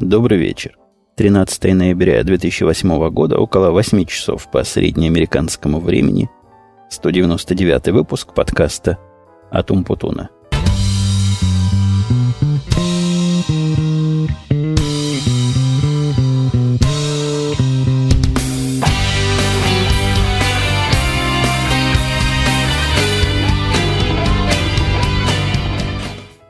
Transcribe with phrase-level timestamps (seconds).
[0.00, 0.78] Добрый вечер.
[1.16, 6.30] 13 ноября 2008 года, около 8 часов по среднеамериканскому времени,
[6.88, 8.98] 199 выпуск подкаста
[9.50, 10.30] «Атум Путуна».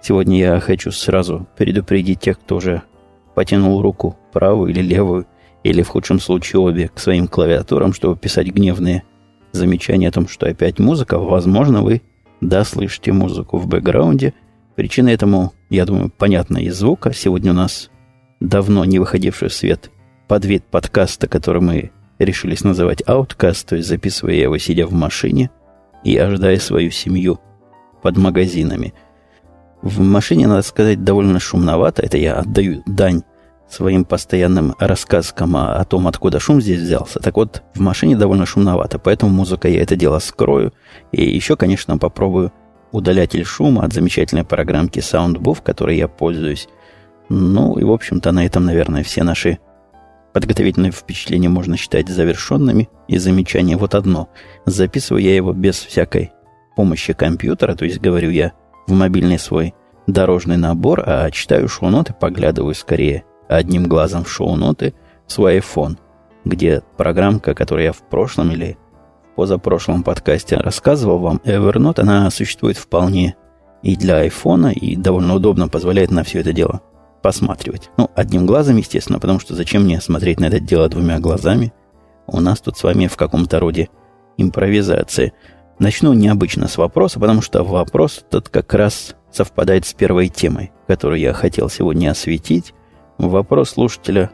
[0.01, 2.83] Сегодня я хочу сразу предупредить тех, кто уже
[3.35, 5.27] потянул руку правую или левую,
[5.63, 9.03] или в худшем случае обе, к своим клавиатурам, чтобы писать гневные
[9.53, 11.19] замечания о том, что опять музыка.
[11.19, 12.03] Возможно, вы
[12.41, 14.35] да, слышите музыку в бэкграунде.
[14.77, 17.13] Причина этому, я думаю, понятна из звука.
[17.13, 17.91] Сегодня у нас
[18.41, 19.91] давно не выходивший в свет
[20.27, 25.51] подвид подкаста, который мы решились называть Outcast, то есть записывая его, сидя в машине
[26.05, 27.41] и ожидая свою семью
[28.03, 28.95] под магазинами.
[29.83, 32.03] В машине, надо сказать, довольно шумновато.
[32.03, 33.23] Это я отдаю дань
[33.69, 37.21] своим постоянным рассказкам о, о том, откуда шум здесь взялся.
[37.21, 40.73] Так вот, в машине довольно шумновато, поэтому музыка я это дело скрою.
[41.13, 42.53] И еще, конечно, попробую
[42.93, 46.69] удалятель шума от замечательной программки Soundbooth, которой я пользуюсь.
[47.29, 49.59] Ну и, в общем-то, на этом, наверное, все наши
[50.33, 52.89] подготовительные впечатления можно считать завершенными.
[53.09, 54.29] И замечание вот одно.
[54.67, 56.33] Записываю я его без всякой
[56.77, 58.53] помощи компьютера, то есть говорю я
[58.91, 59.75] в мобильный свой
[60.07, 64.95] дорожный набор, а читаю шоу-ноты, поглядываю скорее одним глазом в шоу-ноты
[65.27, 65.97] свой iPhone,
[66.45, 68.77] где программка, которую я в прошлом или
[69.33, 73.37] в позапрошлом подкасте рассказывал вам, Evernote, она существует вполне
[73.83, 76.81] и для iPhone, и довольно удобно позволяет на все это дело
[77.23, 77.91] посматривать.
[77.97, 81.73] Ну, одним глазом, естественно, потому что зачем мне смотреть на это дело двумя глазами?
[82.27, 83.89] У нас тут с вами в каком-то роде
[84.37, 85.33] импровизации.
[85.81, 91.19] Начну необычно с вопроса, потому что вопрос этот как раз совпадает с первой темой, которую
[91.19, 92.73] я хотел сегодня осветить,
[93.21, 94.31] Вопрос слушателя,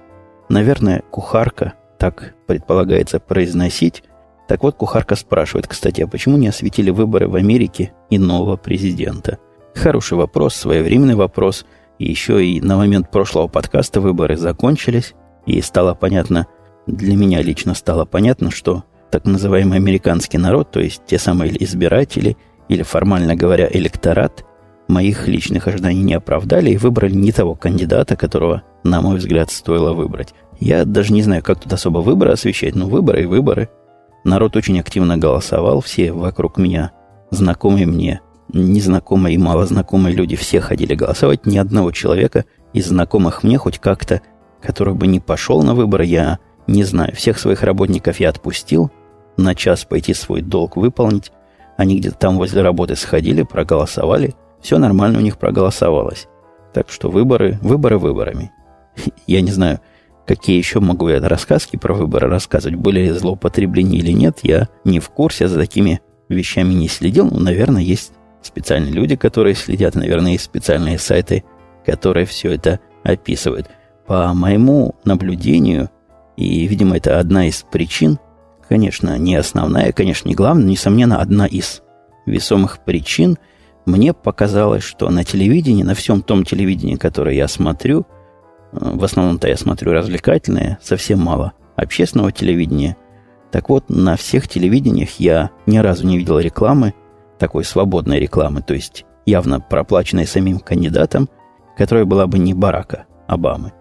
[0.49, 4.05] наверное, кухарка, так предполагается произносить.
[4.47, 9.39] Так вот, кухарка спрашивает, кстати, а почему не осветили выборы в Америке и нового президента?
[9.75, 11.67] Хороший вопрос, своевременный вопрос.
[11.99, 15.15] И еще и на момент прошлого подкаста выборы закончились,
[15.47, 16.47] и стало понятно,
[16.87, 22.37] для меня лично стало понятно, что так называемый американский народ, то есть те самые избиратели,
[22.69, 24.44] или формально говоря, электорат,
[24.89, 29.93] моих личных ожиданий не оправдали и выбрали не того кандидата, которого, на мой взгляд, стоило
[29.93, 30.34] выбрать.
[30.59, 33.69] Я даже не знаю, как тут особо выборы освещать, но выборы и выборы.
[34.25, 36.93] Народ очень активно голосовал, все вокруг меня,
[37.31, 38.21] знакомые мне,
[38.53, 41.47] незнакомые и малознакомые люди, все ходили голосовать.
[41.47, 44.23] Ни одного человека из знакомых мне хоть как-то,
[44.62, 47.15] который бы не пошел на выборы, я не знаю.
[47.15, 48.91] Всех своих работников я отпустил,
[49.37, 51.32] на час пойти свой долг выполнить.
[51.77, 54.34] Они где-то там возле работы сходили, проголосовали–
[54.66, 56.26] все нормально у них проголосовалось.
[56.72, 58.50] Так что выборы, выборы выборами.
[59.28, 59.81] Я не знаю,
[60.26, 64.99] какие еще могу я рассказки про выборы рассказывать, были ли злоупотребления или нет, я не
[64.99, 67.31] в курсе, за такими вещами не следил.
[67.31, 68.12] Ну, наверное, есть
[68.43, 71.44] специальные люди, которые следят, наверное, есть специальные сайты,
[71.84, 73.71] которые все это описывают.
[74.09, 75.91] По моему наблюдению,
[76.37, 78.19] и, видимо, это одна из причин,
[78.69, 81.83] конечно, не основная, конечно, не главная, несомненно, одна из
[82.27, 83.39] весомых причин–
[83.87, 88.01] мне показалось, что на телевидении, на всем том телевидении, которое я смотрю,
[88.73, 92.97] э, в основном-то я смотрю развлекательное, совсем мало общественного телевидения.
[93.53, 96.95] Так вот, на всех телевидениях я ни разу не видел рекламы,
[97.39, 101.29] такой свободной рекламы, то есть явно проплаченной самим кандидатом,
[101.79, 103.73] которая была бы не Барака Обамы.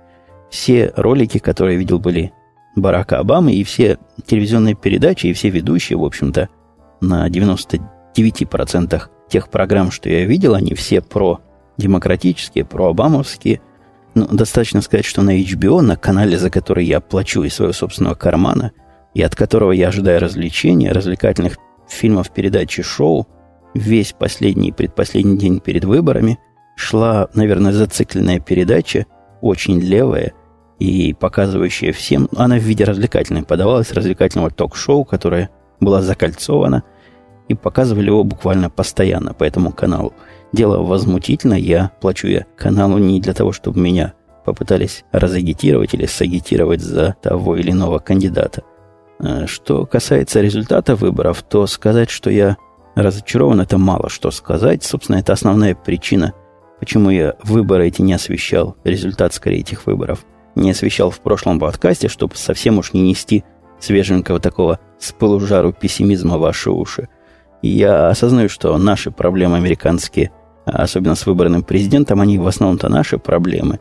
[0.51, 2.31] Все ролики, которые я видел, были
[2.75, 6.49] Барака Обамы, и все телевизионные передачи, и все ведущие, в общем-то,
[7.01, 11.39] на 99% тех программ, что я видел, они все про
[11.77, 13.61] демократические, про обамовские.
[14.13, 18.15] Ну, достаточно сказать, что на HBO, на канале, за который я плачу из своего собственного
[18.15, 18.71] кармана,
[19.13, 21.57] и от которого я ожидаю развлечения, развлекательных
[21.87, 23.27] фильмов, передач и шоу,
[23.73, 26.39] весь последний и предпоследний день перед выборами
[26.75, 29.05] шла, наверное, зацикленная передача,
[29.41, 30.33] очень левая
[30.79, 35.49] и показывающая всем, она в виде развлекательной подавалась, развлекательного ток-шоу, которое
[35.79, 36.83] было закольцовано–
[37.47, 40.13] и показывали его буквально постоянно по этому каналу.
[40.51, 44.13] Дело возмутительно, я плачу я каналу не для того, чтобы меня
[44.45, 48.63] попытались разагитировать или сагитировать за того или иного кандидата.
[49.19, 52.57] А что касается результата выборов, то сказать, что я
[52.95, 54.83] разочарован, это мало что сказать.
[54.83, 56.33] Собственно, это основная причина,
[56.79, 60.25] почему я выборы эти не освещал, результат скорее этих выборов
[60.55, 63.43] не освещал в прошлом подкасте, чтобы совсем уж не нести
[63.79, 67.09] свеженького такого с полужару пессимизма в ваши уши.
[67.61, 70.31] Я осознаю, что наши проблемы американские,
[70.65, 73.79] особенно с выбранным президентом, они в основном-то наши проблемы.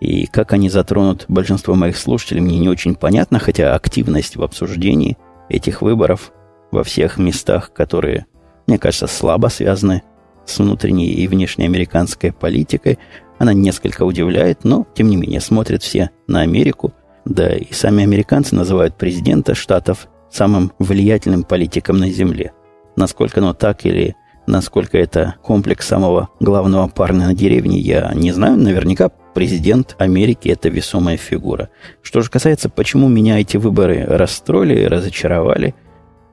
[0.00, 5.16] И как они затронут большинство моих слушателей, мне не очень понятно, хотя активность в обсуждении
[5.48, 6.32] этих выборов
[6.72, 8.26] во всех местах, которые,
[8.66, 10.02] мне кажется, слабо связаны
[10.44, 12.98] с внутренней и внешней американской политикой,
[13.42, 16.92] она несколько удивляет, но, тем не менее, смотрят все на Америку.
[17.24, 22.52] Да и сами американцы называют президента штатов самым влиятельным политиком на Земле.
[22.94, 24.14] Насколько оно так или
[24.46, 28.56] насколько это комплекс самого главного парня на деревне, я не знаю.
[28.56, 31.68] Наверняка президент Америки– это весомая фигура.
[32.00, 35.74] Что же касается, почему меня эти выборы расстроили, разочаровали,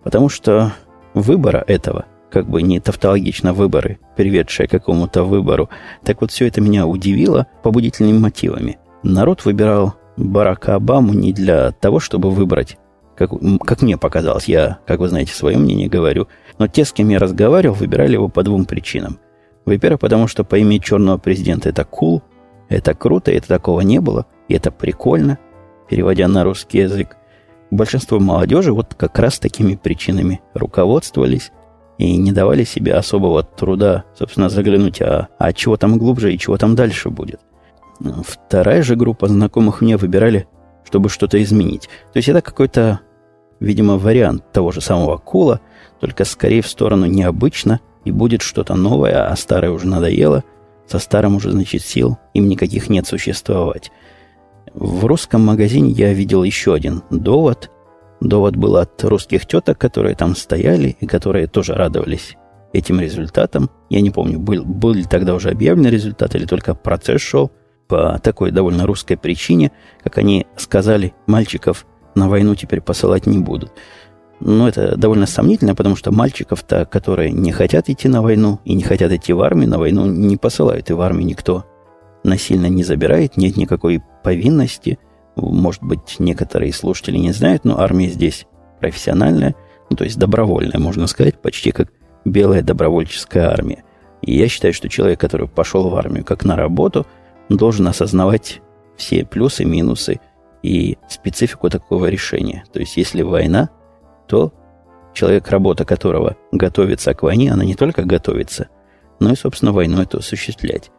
[0.04, 0.74] потому что
[1.16, 5.70] выбора этого, как бы не тавтологично выборы, приведшие к какому-то выбору,
[6.04, 8.78] так вот все это меня удивило побудительными мотивами.
[9.04, 12.78] Народ выбирал Барака Обаму не для того, чтобы выбрать
[13.20, 13.32] как,
[13.66, 17.20] как мне показалось, я, как вы знаете, свое мнение говорю, но те, с кем я
[17.20, 19.20] разговаривал, выбирали его по двум причинам.
[19.66, 22.22] Во-первых, потому что поиметь черного президента это cool,
[22.70, 25.38] это круто, это такого не было, и это прикольно,
[25.90, 27.18] переводя на русский язык.
[27.72, 31.52] Большинство молодежи вот как раз такими причинами руководствовались
[32.00, 36.58] и не давали себе особого труда, собственно, заглянуть, а, а чего там глубже и чего
[36.58, 37.40] там дальше будет.
[38.26, 40.48] Вторая же группа знакомых мне выбирали,
[40.84, 41.84] чтобы что-то изменить.
[42.12, 43.02] То есть это какой-то
[43.60, 45.60] Видимо, вариант того же самого кула,
[46.00, 50.44] только скорее в сторону необычно, и будет что-то новое, а старое уже надоело.
[50.88, 53.92] Со старым уже, значит, сил им никаких нет существовать.
[54.74, 57.70] В русском магазине я видел еще один довод.
[58.22, 62.36] Довод был от русских теток, которые там стояли и которые тоже радовались
[62.74, 63.70] этим результатам.
[63.90, 67.52] Я не помню, был, был ли тогда уже объявлен результат или только процесс шел
[67.88, 69.72] по такой довольно русской причине,
[70.04, 71.86] как они сказали, мальчиков
[72.16, 73.72] на войну теперь посылать не будут.
[74.40, 78.84] Но это довольно сомнительно, потому что мальчиков-то, которые не хотят идти на войну и не
[78.84, 81.66] хотят идти в армию, на войну не посылают, и в армию никто
[82.24, 85.00] насильно не забирает, нет никакой повинности.
[85.36, 88.46] Может быть, некоторые слушатели не знают, но армия здесь
[88.80, 89.56] профессиональная,
[89.90, 91.92] ну, то есть добровольная, можно сказать, почти как
[92.26, 93.84] белая добровольческая армия.
[94.22, 97.08] И я считаю, что человек, который пошел в армию как на работу,
[97.50, 98.62] должен осознавать
[98.98, 100.20] все плюсы минусы
[100.62, 102.66] и специфику такого решения.
[102.74, 103.70] То есть, если война,
[104.28, 104.54] то
[105.14, 108.68] человек, работа которого готовится к войне, она не только готовится,
[109.20, 110.92] но и, собственно, войну эту осуществлять.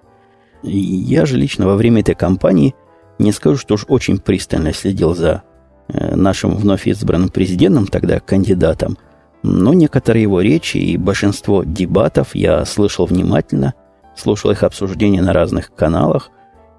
[0.63, 2.75] Я же лично во время этой кампании
[3.21, 5.43] не скажу, что уж очень пристально следил за
[5.89, 8.99] э, нашим вновь избранным президентом, тогда кандидатом,
[9.43, 13.75] но некоторые его речи и большинство дебатов я слышал внимательно,
[14.17, 16.31] слушал их обсуждения на разных каналах,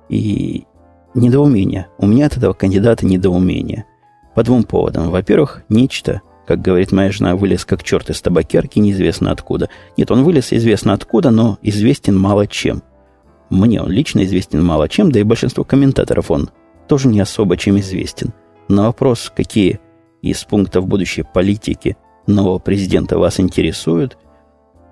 [0.10, 0.66] и
[1.14, 1.88] Недоумение.
[1.98, 3.86] У меня от этого кандидата недоумение.
[4.34, 5.10] По двум поводам.
[5.10, 9.68] Во-первых, нечто, как говорит моя жена, вылез как черт из табакерки, неизвестно откуда.
[9.98, 12.82] Нет, он вылез известно откуда, но известен мало чем.
[13.52, 16.50] Мне он лично известен мало чем, да и большинство комментаторов он
[16.88, 18.34] тоже не особо чем известен.
[18.70, 19.82] На вопрос, какие
[20.22, 24.18] из пунктов будущей политики нового президента вас интересуют,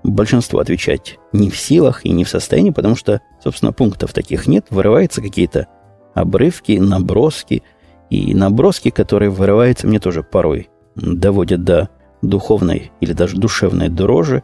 [0.03, 4.65] большинство отвечать не в силах и не в состоянии, потому что, собственно, пунктов таких нет,
[4.71, 5.67] вырываются какие-то
[6.13, 7.63] обрывки, наброски.
[8.09, 11.89] И наброски, которые вырываются, мне тоже порой доводят до
[12.21, 14.43] духовной или даже душевной дрожи.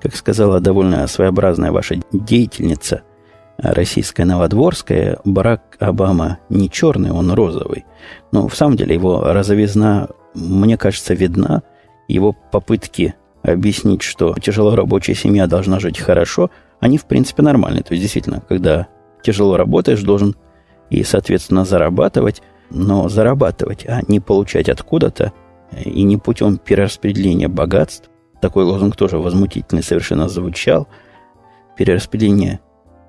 [0.00, 3.02] Как сказала довольно своеобразная ваша деятельница,
[3.62, 7.84] российская новодворская, Барак Обама не черный, он розовый.
[8.32, 11.62] Но в самом деле его розовизна, мне кажется, видна.
[12.08, 17.82] Его попытки объяснить, что тяжело рабочая семья должна жить хорошо, они, в принципе, нормальны.
[17.82, 18.88] То есть, действительно, когда
[19.22, 20.34] тяжело работаешь, должен
[20.90, 25.32] и, соответственно, зарабатывать, но зарабатывать, а не получать откуда-то,
[25.84, 28.10] и не путем перераспределения богатств.
[28.40, 30.88] Такой лозунг тоже возмутительный совершенно звучал.
[31.76, 32.60] Перераспределение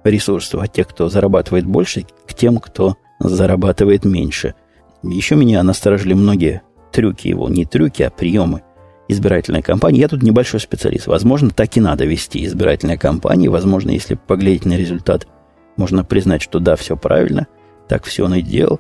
[0.04, 4.56] ресурсов от тех, кто зарабатывает больше, к тем, кто зарабатывает меньше.
[5.04, 8.62] Еще меня насторожили многие трюки его, не трюки, а приемы
[9.08, 10.00] избирательной кампании.
[10.00, 11.08] Я тут небольшой специалист.
[11.08, 13.50] Возможно, так и надо вести избирательные кампании.
[13.50, 15.28] Возможно, если поглядеть на результат,
[15.76, 17.48] можно признать, что да, все правильно–
[17.88, 18.80] так все он и делал.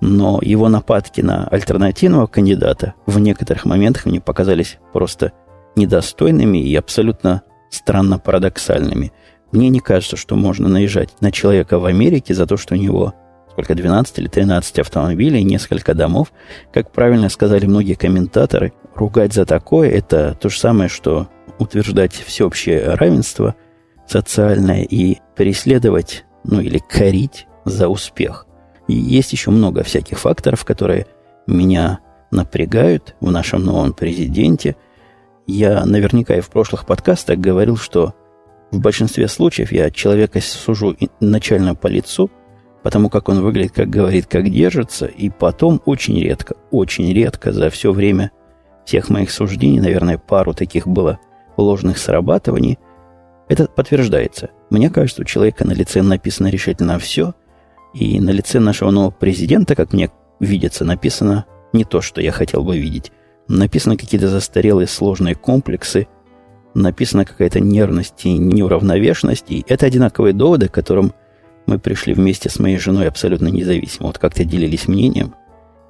[0.00, 5.32] Но его нападки на альтернативного кандидата в некоторых моментах мне показались просто
[5.76, 9.12] недостойными и абсолютно странно парадоксальными.
[9.54, 13.14] Мне не кажется, что можно наезжать на человека в Америке за то, что у него
[13.52, 16.32] сколько, 12 или 13 автомобилей, несколько домов.
[16.72, 21.28] Как правильно сказали многие комментаторы, ругать за такое– это то же самое, что
[21.60, 23.54] утверждать всеобщее равенство
[24.08, 28.48] социальное и преследовать, ну или корить за успех.
[28.88, 31.06] И есть еще много всяких факторов, которые
[31.46, 32.00] меня
[32.32, 34.74] напрягают в нашем новом президенте.
[35.46, 38.14] Я наверняка и в прошлых подкастах говорил, что
[38.74, 42.30] в большинстве случаев я человека сужу начально по лицу,
[42.82, 47.70] потому как он выглядит, как говорит, как держится, и потом очень редко, очень редко за
[47.70, 48.30] все время
[48.84, 51.18] всех моих суждений, наверное, пару таких было
[51.56, 52.78] ложных срабатываний,
[53.48, 54.50] это подтверждается.
[54.70, 57.34] Мне кажется, у человека на лице написано решительно все,
[57.94, 62.64] и на лице нашего нового президента, как мне видится, написано не то, что я хотел
[62.64, 63.12] бы видеть.
[63.46, 66.08] Написаны какие-то застарелые сложные комплексы,
[66.74, 71.12] написана какая-то нервность и неуравновешенность, и это одинаковые доводы, к которым
[71.66, 74.08] мы пришли вместе с моей женой абсолютно независимо.
[74.08, 75.34] Вот как-то делились мнением,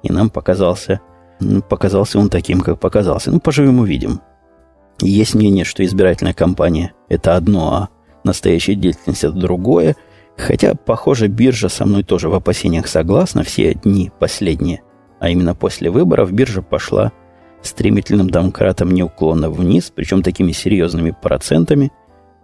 [0.03, 1.01] и нам показался,
[1.39, 3.31] ну, показался он таким, как показался.
[3.31, 4.21] Ну, поживем увидим.
[5.01, 7.89] Есть мнение, что избирательная кампания– это одно, а
[8.23, 9.95] настоящая деятельность– это другое.
[10.37, 13.43] Хотя, похоже, биржа со мной тоже в опасениях согласна.
[13.43, 14.81] Все дни последние,
[15.19, 17.11] а именно после выборов, биржа пошла
[17.65, 21.91] стремительным домкратом неуклонно вниз, причем такими серьезными процентами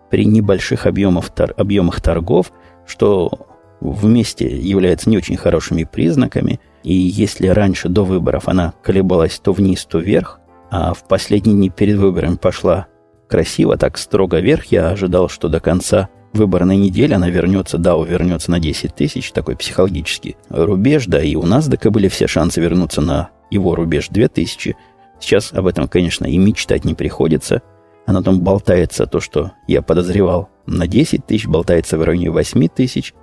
[0.10, 2.52] при небольших объемах, тор, объемах торгов,
[2.86, 3.48] что
[3.80, 6.60] вместе является не очень хорошими признаками.
[6.84, 11.70] И если раньше до выборов она колебалась то вниз, то вверх, а в последние дни
[11.70, 12.88] перед выборами пошла
[13.28, 18.52] красиво, так строго вверх, я ожидал, что до конца выборной недели она вернется, да, вернется
[18.52, 23.02] на 10 тысяч, такой психологический рубеж, да, и у нас ДК были все шансы вернуться
[23.02, 24.76] на его рубеж 2000.
[25.22, 27.62] Сейчас об этом, конечно, и мечтать не приходится.
[28.06, 32.68] А на том болтается то, что я подозревал на 10 тысяч, болтается в районе 8
[32.68, 33.14] тысяч,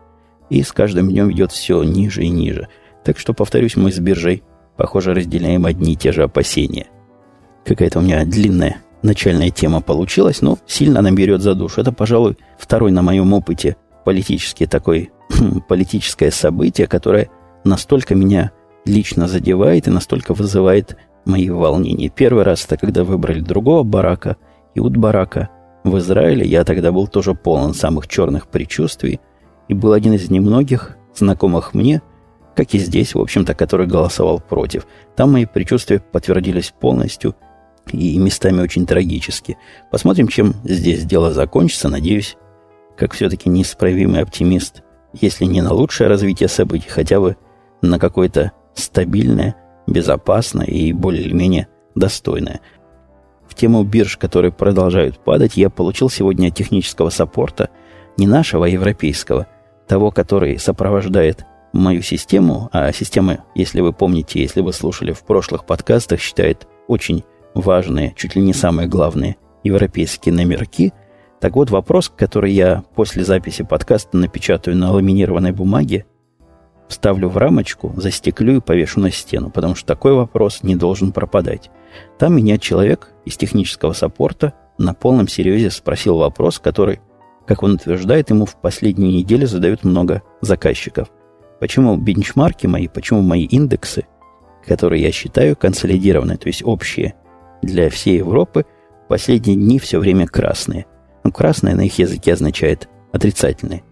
[0.48, 2.68] и с каждым днем идет все ниже и ниже.
[3.04, 4.42] Так что, повторюсь, мы с биржей,
[4.76, 6.86] похоже, разделяем одни и те же опасения.
[7.64, 11.80] Какая-то у меня длинная начальная тема получилась, но сильно она берет за душу.
[11.80, 15.10] Это, пожалуй, второй на моем опыте политический такой,
[15.68, 17.30] политическое событие, которое
[17.64, 18.52] настолько меня
[18.84, 20.96] лично задевает и настолько вызывает
[21.28, 22.08] мои волнения.
[22.08, 24.36] Первый раз это когда выбрали другого барака,
[24.74, 25.48] Иуд барака
[25.84, 26.46] в Израиле.
[26.46, 29.20] Я тогда был тоже полон самых черных предчувствий
[29.68, 32.02] и был один из немногих знакомых мне,
[32.56, 34.86] как и здесь, в общем-то, который голосовал против.
[35.14, 37.36] Там мои предчувствия подтвердились полностью–
[37.92, 39.56] и местами очень трагически.
[39.90, 41.88] Посмотрим, чем здесь дело закончится.
[41.88, 42.36] Надеюсь,
[42.96, 44.82] как все-таки неисправимый оптимист,
[45.12, 47.36] если не на лучшее развитие событий, хотя бы
[47.82, 49.56] на какое-то стабильное,
[49.88, 52.60] безопасное и более-менее достойное.
[53.48, 57.70] В тему бирж, которые продолжают падать, я получил сегодня технического саппорта,
[58.16, 59.46] не нашего, а европейского,
[59.86, 65.64] того, который сопровождает мою систему, а система, если вы помните, если вы слушали в прошлых
[65.64, 70.92] подкастах, считает очень важные, чуть ли не самые главные европейские номерки.
[71.40, 76.04] Так вот, вопрос, который я после записи подкаста напечатаю на ламинированной бумаге,
[76.88, 81.70] вставлю в рамочку, застеклю и повешу на стену, потому что такой вопрос не должен пропадать.
[82.18, 87.00] Там меня человек из технического саппорта на полном серьезе спросил вопрос, который,
[87.46, 91.08] как он утверждает, ему в последние недели задают много заказчиков.
[91.60, 94.06] Почему бенчмарки мои, почему мои индексы,
[94.66, 97.14] которые я считаю консолидированные, то есть общие–
[97.62, 98.64] для всей Европы
[99.08, 100.86] последние дни все время красные.
[101.24, 103.82] Ну, красное на их языке означает отрицательный.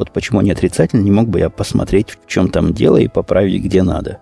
[0.00, 3.62] Вот почему они отрицательные, не мог бы я посмотреть, в чем там дело, и поправить,
[3.62, 4.18] где надо.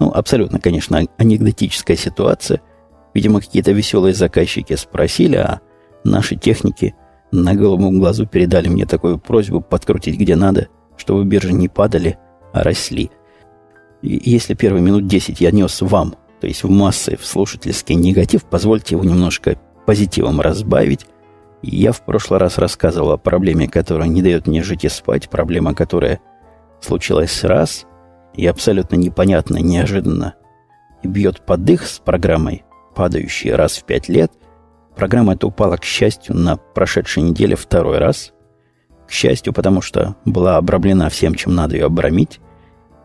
[0.00, 2.62] Ну, абсолютно, конечно, анекдотическая ситуация.
[3.12, 5.60] Видимо, какие-то веселые заказчики спросили, а
[6.04, 6.94] наши техники
[7.30, 12.16] на голубом глазу передали мне такую просьбу подкрутить где надо, чтобы биржи не падали,
[12.54, 13.10] а росли.
[14.00, 18.44] И если первые минут 10 я нес вам то есть в массы, в слушательский негатив,
[18.44, 21.04] позвольте его немножко позитивом разбавить.
[21.62, 25.74] Я в прошлый раз рассказывал о проблеме, которая не дает мне жить и спать, проблема,
[25.74, 26.20] которая
[26.80, 27.86] случилась раз
[28.34, 30.34] и абсолютно непонятно, неожиданно,
[31.02, 34.32] и бьет под дых с программой, падающей раз в пять лет.
[34.94, 38.32] Программа эта упала, к счастью, на прошедшей неделе второй раз.
[39.06, 42.40] К счастью, потому что была обраблена всем, чем надо ее обрамить.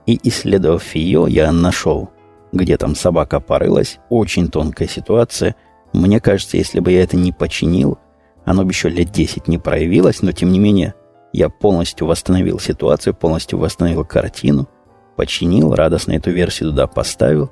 [0.06, 2.14] И, исследовав ее, я нашел
[2.54, 4.00] где там собака порылась.
[4.10, 5.56] Очень тонкая ситуация.
[5.92, 7.98] Мне кажется, если бы я это не починил,
[8.46, 10.94] оно бы еще лет 10 не проявилось, но тем не менее
[11.32, 14.68] я полностью восстановил ситуацию, полностью восстановил картину,
[15.16, 17.52] починил, радостно эту версию туда поставил.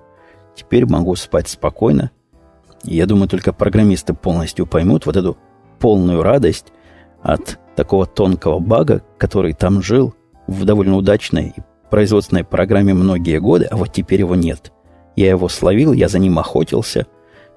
[0.56, 2.12] Теперь могу спать спокойно.
[2.84, 5.38] И я думаю, только программисты полностью поймут вот эту
[5.80, 6.68] полную радость
[7.22, 10.14] от такого тонкого бага, который там жил
[10.48, 11.54] в довольно удачной
[11.90, 14.72] производственной программе многие годы, а вот теперь его нет–
[15.16, 17.08] я его словил, я за ним охотился.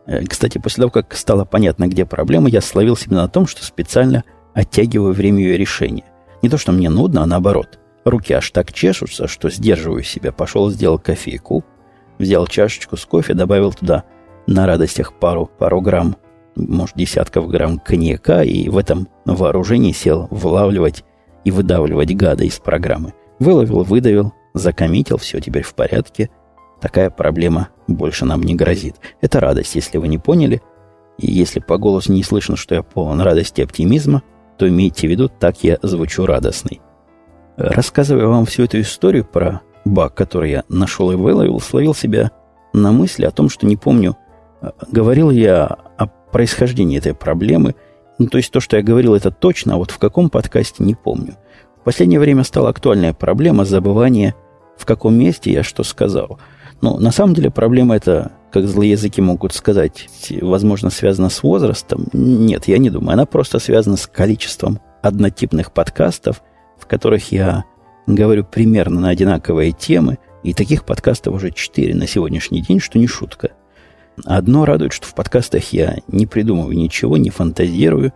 [0.06, 3.64] Э, кстати, после того, как стало понятно, где проблема, я словил себя на том, что
[3.64, 6.04] специально оттягиваю время ее решения.
[6.42, 7.78] Не то, что мне нудно, а наоборот.
[8.04, 10.30] Руки аж так чешутся, что сдерживаю себя.
[10.30, 11.64] Пошел, сделал кофейку,
[12.18, 14.04] взял чашечку с кофе, добавил туда
[14.46, 16.16] на радостях пару, пару грамм,
[16.54, 21.04] может, десятков грамм коньяка, и в этом вооружении сел вылавливать
[21.44, 23.14] и выдавливать гада из программы.
[23.38, 26.30] Выловил, выдавил, закоммитил, все теперь в порядке.
[26.80, 28.96] Такая проблема больше нам не грозит.
[29.20, 30.62] Это радость, если вы не поняли.
[31.18, 34.22] И если по голосу не слышно, что я полон радости и оптимизма,
[34.58, 36.80] то имейте в виду, так я звучу радостный.
[37.56, 42.30] Рассказывая вам всю эту историю про баг, который я нашел и выловил, словил себя
[42.72, 44.16] на мысли о том, что не помню,
[44.60, 47.76] э, говорил я о происхождении этой проблемы.
[48.18, 50.94] Ну, то есть то, что я говорил, это точно, а вот в каком подкасте не
[50.94, 51.36] помню.
[51.80, 54.34] В последнее время стала актуальная проблема забывания,
[54.76, 56.38] в каком месте я что сказал.
[56.84, 60.06] Но на самом деле проблема это, как злые языки могут сказать,
[60.42, 62.08] возможно, связана с возрастом.
[62.12, 63.14] Нет, я не думаю.
[63.14, 66.42] Она просто связана с количеством однотипных подкастов,
[66.78, 67.64] в которых я
[68.06, 73.06] говорю примерно на одинаковые темы, и таких подкастов уже четыре на сегодняшний день, что не
[73.06, 73.52] шутка.
[74.26, 78.12] Одно радует, что в подкастах я не придумываю ничего, не фантазирую,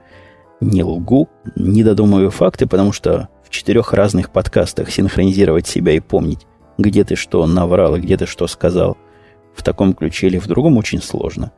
[0.60, 6.46] не лгу, не додумываю факты, потому что в четырех разных подкастах синхронизировать себя и помнить,
[6.78, 8.96] где ты что наврал и где ты что сказал,
[9.54, 11.52] в таком ключе или в другом очень сложно.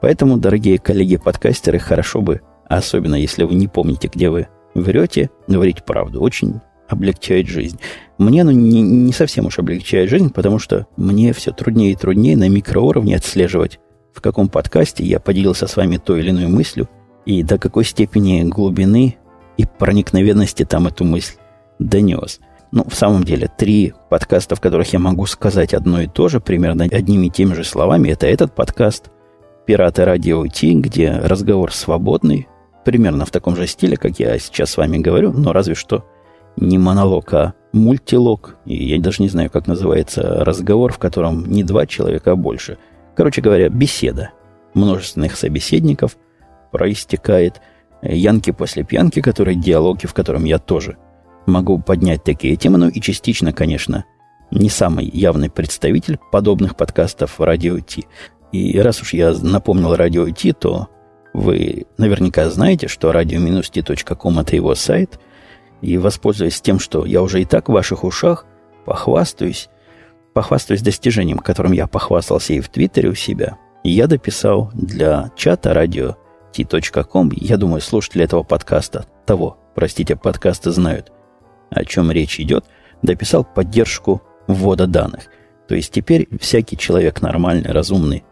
[0.00, 6.20] Поэтому, дорогие коллеги-подкастеры, хорошо бы, особенно если вы не помните, где вы врете, говорить правду.
[6.20, 7.78] Очень облегчает жизнь.
[8.16, 12.36] Мне оно не, не совсем уж облегчает жизнь, потому что мне все труднее и труднее
[12.36, 13.78] на микроуровне отслеживать,
[14.12, 16.88] в каком подкасте я поделился с вами той или иной мыслью,
[17.26, 19.16] и до какой степени глубины
[19.56, 21.34] и проникновенности там эту мысль
[21.78, 22.40] донес.
[22.70, 26.38] Ну, в самом деле, три подкаста, в которых я могу сказать одно и то же,
[26.38, 29.10] примерно одними и теми же словами, это этот подкаст
[29.66, 32.46] «Пираты Радио Ти», где разговор свободный,
[32.84, 36.04] примерно в таком же стиле, как я сейчас с вами говорю, но разве что
[36.56, 38.56] не монолог, а мультилог.
[38.66, 42.76] И я даже не знаю, как называется разговор, в котором не два человека, а больше.
[43.16, 44.30] Короче говоря, беседа
[44.74, 46.18] множественных собеседников
[46.70, 47.62] проистекает–
[48.02, 50.96] Янки после пьянки, которые диалоги, в котором я тоже
[51.48, 54.04] могу поднять такие темы, ну и частично, конечно,
[54.50, 58.06] не самый явный представитель подобных подкастов Радио Ти.
[58.52, 60.88] И раз уж я напомнил Радио Ти, то
[61.34, 65.20] вы наверняка знаете, что radio-t.com это его сайт,
[65.80, 68.46] и воспользуясь тем, что я уже и так в ваших ушах,
[68.84, 69.68] похвастаюсь,
[70.32, 76.16] похвастаюсь достижением, которым я похвастался и в Твиттере у себя, я дописал для чата радио
[76.52, 81.12] t.com, я думаю, слушатели этого подкаста, того, простите, подкаста знают,
[81.70, 82.64] о чем речь идет,
[83.02, 85.26] дописал поддержку ввода данных.
[85.68, 88.24] То есть теперь всякий человек нормальный, разумный,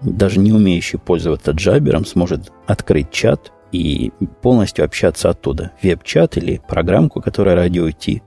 [0.00, 5.72] даже не умеющий пользоваться джабером, сможет открыть чат и полностью общаться оттуда.
[5.82, 8.22] Веб-чат или программку, которая радио Ти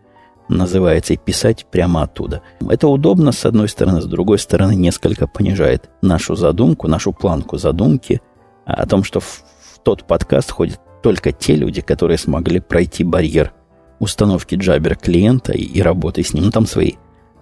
[0.48, 2.42] называется, и писать прямо оттуда.
[2.70, 8.22] Это удобно, с одной стороны, с другой стороны, несколько понижает нашу задумку, нашу планку задумки–
[8.66, 9.44] о том, что в
[9.84, 13.54] тот подкаст ходят только те люди, которые смогли пройти барьер
[14.00, 16.46] установки джабера клиента и, и работы с ним.
[16.46, 16.94] Ну, там свои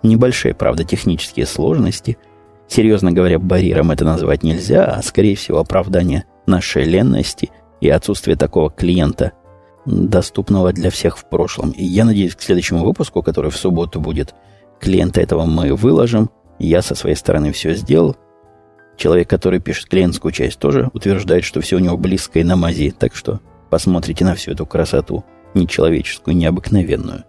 [0.03, 2.17] небольшие, правда, технические сложности.
[2.67, 8.69] Серьезно говоря, барьером это назвать нельзя, а, скорее всего, оправдание нашей ленности и отсутствие такого
[8.69, 9.33] клиента,
[9.85, 11.71] доступного для всех в прошлом.
[11.71, 14.35] И я надеюсь, к следующему выпуску, который в субботу будет,
[14.79, 16.29] клиента этого мы выложим.
[16.59, 18.15] Я со своей стороны все сделал.
[18.95, 22.91] Человек, который пишет клиентскую часть, тоже утверждает, что все у него близко и на мази.
[22.91, 27.25] Так что посмотрите на всю эту красоту, нечеловеческую, необыкновенную.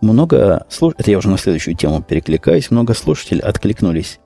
[0.00, 0.94] Много слуш...
[0.98, 2.70] Это я уже на следующую тему перекликаюсь.
[2.70, 4.18] Много слушателей откликнулись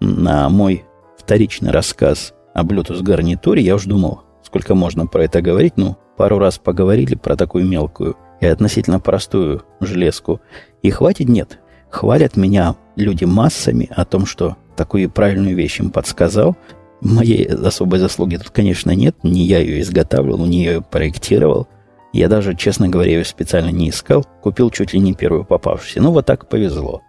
[0.00, 0.84] на мой
[1.18, 3.62] вторичный рассказ о Bluetooth гарнитуре.
[3.62, 5.74] Я уж думал, сколько можно про это говорить.
[5.76, 10.40] Ну, пару раз поговорили про такую мелкую и относительно простую железку.
[10.82, 11.28] И хватит?
[11.28, 11.58] Нет.
[11.90, 16.56] Хвалят меня люди массами о том, что такую правильную вещь им подсказал.
[17.00, 19.16] Моей особой заслуги тут, конечно, нет.
[19.22, 21.66] Не я ее изготавливал, не я ее проектировал.
[22.12, 24.24] Я даже, честно говоря, ее специально не искал.
[24.42, 26.00] Купил чуть ли не первую попавшуюся.
[26.00, 27.02] Ну, вот так повезло.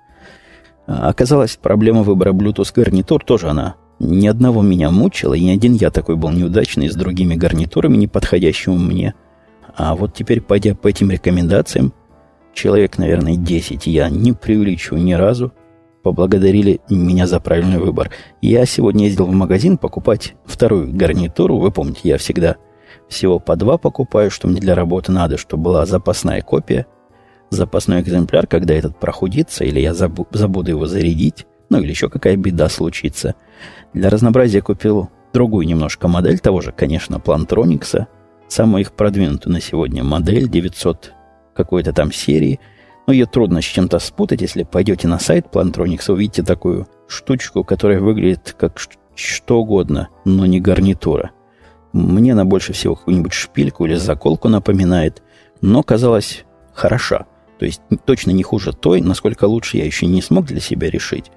[0.86, 5.74] А, оказалось, проблема выбора Bluetooth гарнитур тоже она ни одного меня мучила, и ни один
[5.74, 9.16] я такой был неудачный с другими гарнитурами, не подходящими мне.
[9.76, 11.94] А вот теперь, пойдя по этим рекомендациям,
[12.54, 15.52] человек, наверное, 10, я не преувеличиваю ни разу,
[16.04, 18.12] поблагодарили меня за правильный выбор.
[18.42, 21.58] Я сегодня ездил в магазин покупать вторую гарнитуру.
[21.58, 22.58] Вы помните, я всегда
[23.10, 26.86] всего по два покупаю, что мне для работы надо, чтобы была запасная копия,
[27.50, 32.36] запасной экземпляр, когда этот прохудится, или я забу- забуду его зарядить, ну или еще какая
[32.36, 33.36] беда случится.
[33.94, 38.06] Для разнообразия купил другую немножко модель того же, конечно, Plantronics,
[38.48, 41.14] самую их продвинутую на сегодня модель 900
[41.54, 42.60] какой-то там серии–
[43.08, 44.42] но ее трудно с чем-то спутать.
[44.42, 48.78] Если пойдете на сайт Plantronics, увидите такую штучку, которая выглядит как
[49.16, 51.32] что угодно, но не гарнитура.
[51.94, 55.24] Мне она больше всего какую-нибудь шпильку или заколку напоминает,
[55.62, 57.26] но казалась хороша.
[57.60, 61.32] То есть точно не хуже той, насколько лучше я еще не смог для себя решить.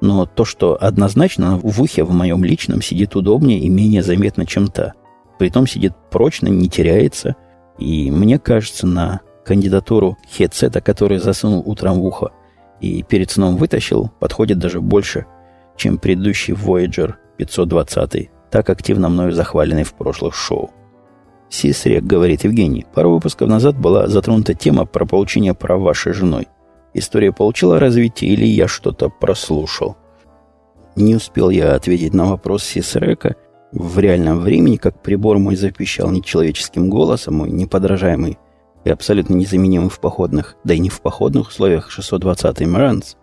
[0.00, 4.66] Но то, что однозначно в ухе в моем личном сидит удобнее и менее заметно, чем
[4.66, 4.94] та.
[5.38, 7.36] Притом сидит прочно, не теряется.
[7.78, 12.32] И мне кажется, на кандидатуру хедсета, который засунул утром в ухо
[12.80, 15.26] и перед сном вытащил, подходит даже больше,
[15.76, 20.70] чем предыдущий Voyager 520, так активно мною захваленный в прошлых шоу.
[21.48, 26.48] Сисрек, говорит Евгений, пару выпусков назад была затронута тема про получение прав вашей женой.
[26.94, 29.96] История получила развитие или я что-то прослушал?
[30.96, 33.36] Не успел я ответить на вопрос Сисрека.
[33.72, 38.38] В реальном времени, как прибор мой запищал нечеловеческим голосом, мой неподражаемый
[38.84, 43.16] и абсолютно незаменимый в походных, да и не в походных условиях 620-й Маранс,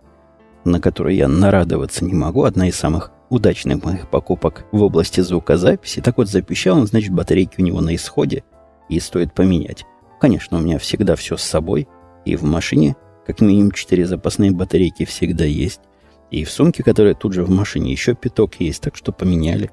[0.66, 6.02] на который я нарадоваться не могу, одна из самых удачных моих покупок в области звукозаписи.
[6.02, 8.44] Так вот, запищал он, значит, батарейки у него на исходе,
[8.90, 9.86] и стоит поменять.
[10.20, 11.88] Конечно, у меня всегда все с собой,
[12.26, 15.82] и в машине как минимум четыре запасные батарейки всегда есть.
[16.32, 19.72] И в сумке, которая тут же в машине, еще пяток есть, так что поменяли.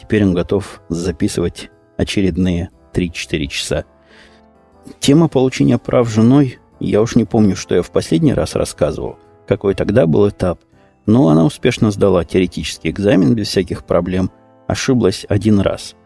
[0.00, 3.84] Теперь он готов записывать очередные 3-4 часа.
[4.98, 9.74] Тема получения прав женой, я уж не помню, что я в последний раз рассказывал, какой
[9.74, 10.60] тогда был этап,
[11.10, 14.30] но она успешно сдала теоретический экзамен без всяких проблем,
[14.66, 15.96] ошиблась один раз.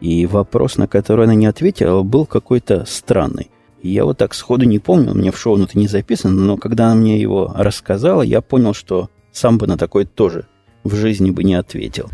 [0.00, 3.50] И вопрос, на который она не ответила, был какой-то странный.
[3.82, 6.96] Я вот так сходу не помню, мне в шоу это не записано, но когда она
[6.96, 10.46] мне его рассказала, я понял, что сам бы на такой тоже
[10.84, 12.10] в жизни бы не ответил.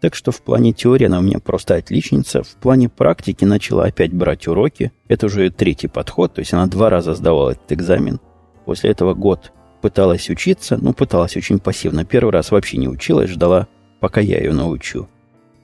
[0.00, 2.42] Так что в плане теории она у меня просто отличница.
[2.42, 4.90] В плане практики начала опять брать уроки.
[5.06, 8.18] Это уже третий подход, то есть она два раза сдавала этот экзамен.
[8.64, 12.04] После этого год пыталась учиться, ну, пыталась очень пассивно.
[12.06, 13.66] Первый раз вообще не училась, ждала,
[14.00, 15.08] пока я ее научу.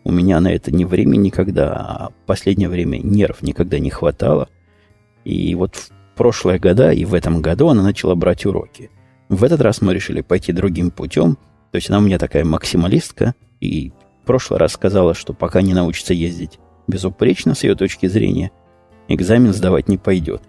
[0.04, 4.48] У меня на это ни времени никогда, а последнее время нерв никогда не хватало.
[5.24, 8.90] И вот в прошлые года и в этом году она начала брать уроки.
[9.28, 11.36] В этот раз мы решили пойти другим путем.
[11.70, 15.74] То есть она у меня такая максималистка, и в прошлый раз сказала, что пока не
[15.74, 18.50] научится ездить безупречно с ее точки зрения,
[19.06, 20.42] экзамен сдавать не пойдет.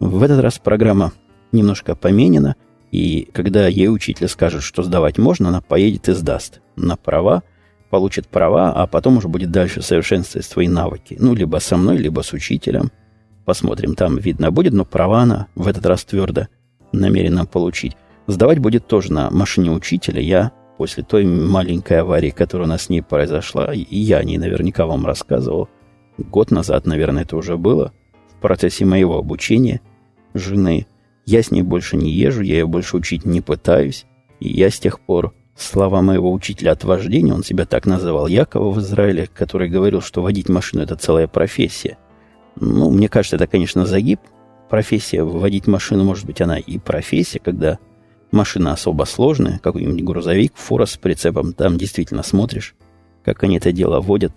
[0.00, 1.12] В этот раз программа
[1.52, 2.56] немножко поменена,
[2.90, 7.42] и когда ей учитель скажет, что сдавать можно, она поедет и сдаст на права,
[7.90, 11.16] получит права, а потом уже будет дальше совершенствовать свои навыки.
[11.18, 12.90] Ну, либо со мной, либо с учителем.
[13.44, 16.48] Посмотрим, там видно будет, но права она в этот раз твердо
[16.92, 17.96] намерена получить.
[18.26, 20.20] Сдавать будет тоже на машине учителя.
[20.20, 24.38] Я после той маленькой аварии, которая у нас с ней произошла, и я о ней
[24.38, 25.68] наверняка вам рассказывал,
[26.18, 27.92] год назад, наверное, это уже было,
[28.36, 29.80] в процессе моего обучения
[30.34, 30.86] жены.
[31.28, 34.06] Я с ней больше не езжу, я ее больше учить не пытаюсь.
[34.40, 38.72] И я с тех пор, слова моего учителя от вождения, он себя так называл, Якова
[38.72, 41.98] в Израиле, который говорил, что водить машину– это целая профессия.
[42.56, 44.20] Ну, мне кажется, это, конечно, загиб.
[44.70, 47.78] Профессия водить машину, может быть, она и профессия, когда
[48.32, 52.74] машина особо сложная, какой-нибудь грузовик, фура с прицепом, там действительно смотришь,
[53.22, 54.32] как они это дело водят,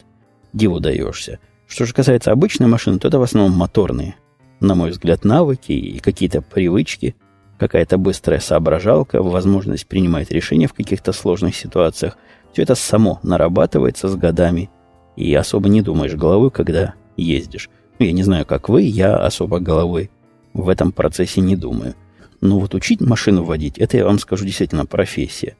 [0.52, 1.40] диву даешься.
[1.68, 4.16] Что же касается обычной машины, то это в основном моторные,
[4.62, 7.16] на мой взгляд, навыки и какие-то привычки,
[7.58, 12.18] какая-то быстрая соображалка, возможность принимать решения в каких-то сложных ситуациях.
[12.54, 14.70] Все это само нарабатывается с годами,
[15.16, 17.70] и особо не думаешь головой, когда ездишь.
[18.00, 20.10] Ну, я не знаю, как вы, я особо головой
[20.54, 21.96] в этом процессе не думаю.
[22.40, 25.56] Но вот учить машину водить, это, я вам скажу, действительно профессия.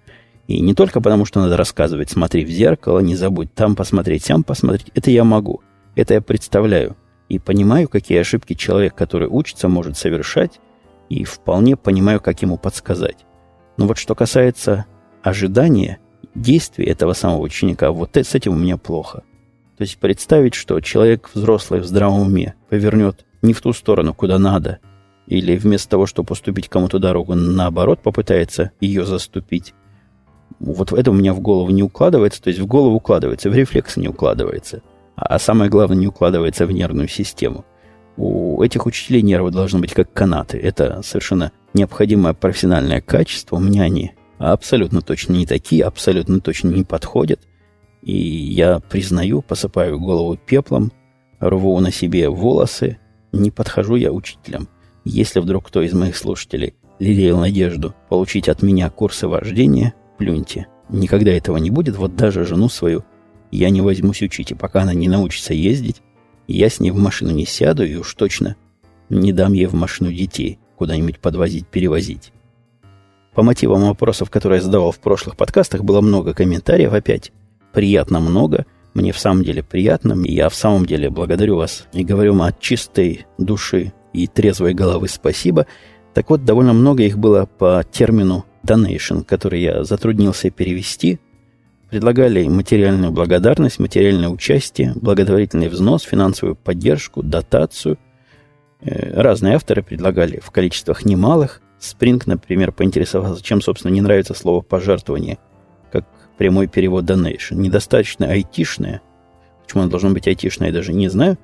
[0.48, 4.44] И не только потому, что надо рассказывать, смотри в зеркало, не забудь там посмотреть, сям
[4.44, 4.92] посмотреть.
[4.96, 5.62] Это я могу.
[5.96, 6.98] Это я представляю.
[7.32, 10.60] И понимаю, какие ошибки человек, который учится, может совершать.
[11.08, 13.26] И вполне понимаю, как ему подсказать.
[13.78, 14.84] Но вот что касается
[15.24, 16.00] ожидания
[16.36, 19.24] действий этого самого ученика, вот с этим у меня плохо.
[19.78, 24.38] То есть представить, что человек взрослый в здравом уме повернет не в ту сторону, куда
[24.38, 24.80] надо,
[25.26, 29.74] или вместо того, чтобы поступить кому-то дорогу, наоборот, попытается ее заступить.
[30.60, 33.96] Вот это у меня в голову не укладывается, то есть в голову укладывается, в рефлекс
[33.96, 34.82] не укладывается.
[35.16, 37.66] А самое главное, не укладывается в нервную систему.
[38.18, 40.58] У этих учителей нервы должны быть как канаты.
[40.58, 43.56] Это совершенно необходимое профессиональное качество.
[43.56, 47.40] У меня они абсолютно точно не такие, абсолютно точно не подходят.
[48.02, 50.92] И я признаю, посыпаю голову пеплом,
[51.40, 52.98] рву на себе волосы,
[53.32, 54.68] не подхожу я учителям.
[55.06, 60.68] Если вдруг кто из моих слушателей лелеял надежду получить от меня курсы вождения, плюньте.
[60.90, 63.04] Никогда этого не будет, вот даже жену свою
[63.52, 66.02] я не возьмусь учить, и пока она не научится ездить,
[66.48, 68.56] я с ней в машину не сяду и уж точно
[69.10, 72.32] не дам ей в машину детей куда-нибудь подвозить, перевозить.
[73.34, 77.32] По мотивам вопросов, которые я задавал в прошлых подкастах, было много комментариев опять
[77.72, 78.66] приятно много.
[78.94, 80.22] Мне в самом деле приятно.
[80.26, 84.74] И я в самом деле благодарю вас и говорю вам от чистой души и трезвой
[84.74, 85.66] головы спасибо.
[86.14, 91.20] Так вот, довольно много их было по термину donation, который я затруднился перевести.
[91.92, 97.98] Предлагали материальную благодарность, материальное участие, благотворительный взнос, финансовую поддержку, дотацию.
[98.80, 101.62] Э, разные авторы предлагали в количествах немалых.
[101.80, 105.38] Спринг, например, поинтересовался, чем, собственно, не нравится слово «пожертвование»,
[105.92, 106.06] как
[106.38, 107.56] прямой перевод donation.
[107.56, 109.02] Недостаточно айтишное.
[109.62, 111.38] Почему оно должно быть айтишное, я даже не знаю.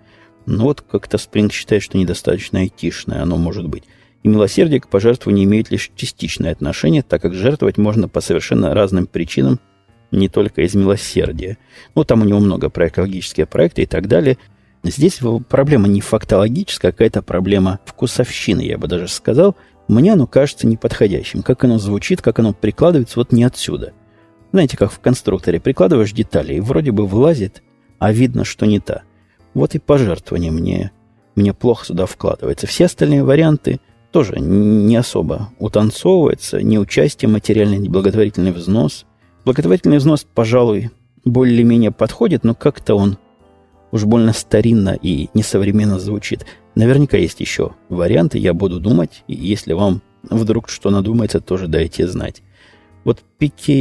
[0.46, 3.84] Но вот как-то Спринг считает, что недостаточно айтишное оно может быть.
[4.24, 9.08] И милосердие к пожертвованию имеет лишь частичное отношение, так как жертвовать можно по совершенно разным
[9.08, 9.60] причинам,
[10.12, 11.58] не только из милосердия.
[11.96, 14.38] Ну, там у него много про экологические проекты и так далее.
[14.84, 19.56] Здесь проблема не фактологическая, а какая-то проблема вкусовщины, я бы даже сказал.
[19.88, 21.44] Мне оно кажется неподходящим.
[21.44, 23.94] Как оно звучит, как оно прикладывается, вот не отсюда.
[24.52, 27.64] Знаете, как в конструкторе прикладываешь детали, и вроде бы влазит,
[28.00, 29.04] а видно, что не та.
[29.54, 30.92] Вот и пожертвование мне,
[31.36, 32.68] мне плохо сюда вкладывается.
[32.68, 33.80] Все остальные варианты
[34.12, 39.06] тоже не особо утанцовывается, ни участие материальный, ни благотворительный взнос.
[39.48, 40.92] Благотворительный взнос, пожалуй,
[41.24, 43.18] более-менее подходит, но как-то он
[43.94, 46.46] уж больно старинно и несовременно звучит.
[46.76, 52.10] Наверняка есть еще варианты, я буду думать, и если вам вдруг что надумается, тоже дайте
[52.10, 52.44] знать.
[53.06, 53.80] Вот to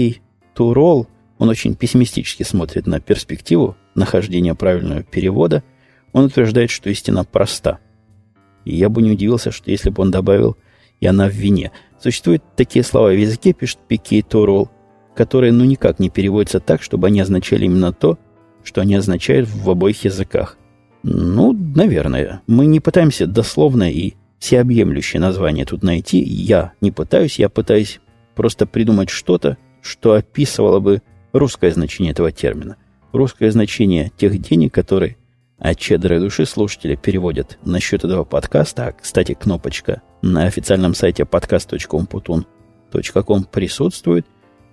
[0.56, 5.64] roll, он очень пессимистически смотрит на перспективу нахождения правильного перевода.
[6.12, 7.80] Он утверждает, что истина проста–
[8.64, 10.56] и я бы не удивился, что если бы он добавил
[11.00, 11.72] «и она в вине».
[12.00, 14.70] Существуют такие слова в языке, пишет Пике Торол,
[15.16, 18.18] которые ну никак не переводятся так, чтобы они означали именно то,
[18.62, 20.56] что они означают в обоих языках.
[21.02, 22.42] Ну, наверное.
[22.46, 26.18] Мы не пытаемся дословно и всеобъемлющее название тут найти.
[26.18, 28.00] Я не пытаюсь, я пытаюсь
[28.34, 31.00] просто придумать что-то, что описывало бы
[31.32, 32.76] русское значение этого термина.
[33.12, 35.16] Русское значение тех денег, которые
[35.58, 38.88] от щедрой души слушатели переводят насчет этого подкаста.
[38.88, 44.26] А, кстати, кнопочка на официальном сайте podcast.umputun.com присутствует.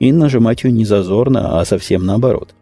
[0.03, 2.53] И нажимать ее не зазорно, а совсем наоборот.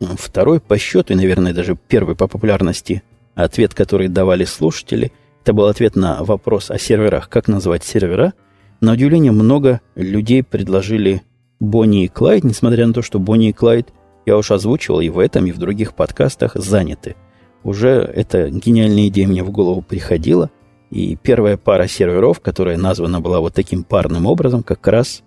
[0.00, 3.02] Второй по счету, и, наверное, даже первый по популярности
[3.34, 5.12] ответ, который давали слушатели,
[5.42, 7.28] это был ответ на вопрос о серверах.
[7.28, 8.32] Как назвать сервера?
[8.80, 11.22] На удивление, много людей предложили
[11.58, 13.88] Бонни и Клайд, несмотря на то, что Бонни и Клайд,
[14.24, 17.16] я уж озвучивал и в этом, и в других подкастах, заняты–
[17.64, 20.50] уже эта гениальная идея мне в голову приходила,
[20.90, 25.22] и первая пара серверов, которая названа была вот таким парным образом, как раз,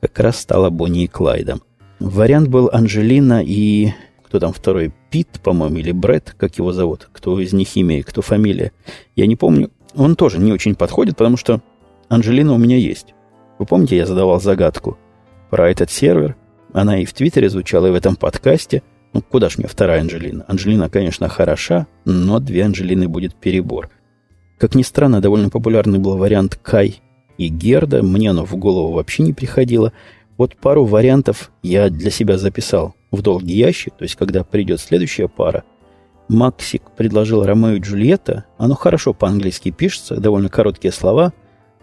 [0.00, 1.62] как раз стала Бонни и Клайдом.
[2.00, 3.92] Вариант был Анжелина и...
[4.24, 4.92] Кто там второй?
[5.10, 7.08] Пит, по-моему, или Брэд, как его зовут?
[7.12, 8.72] Кто из них имя кто фамилия?
[9.16, 9.70] Я не помню.
[9.94, 11.62] Он тоже не очень подходит, потому что
[12.08, 13.14] Анжелина у меня есть.
[13.58, 14.98] Вы помните, я задавал загадку
[15.50, 16.36] про этот сервер?
[16.74, 18.82] Она и в Твиттере звучала, и в этом подкасте–
[19.12, 20.44] ну, куда ж мне вторая Анжелина?
[20.48, 23.90] Анжелина, конечно, хороша, но две Анжелины будет перебор.
[24.58, 27.00] Как ни странно, довольно популярный был вариант Кай
[27.38, 28.02] и Герда.
[28.02, 29.92] Мне оно в голову вообще не приходило.
[30.36, 33.94] Вот пару вариантов я для себя записал в долгий ящик.
[33.96, 35.64] То есть, когда придет следующая пара,
[36.28, 38.44] Максик предложил Ромео и Джульетта.
[38.58, 41.32] Оно хорошо по-английски пишется, довольно короткие слова.